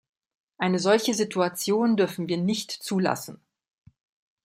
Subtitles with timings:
[0.57, 3.39] Eine solche Situation dürfen wir nicht zulassen.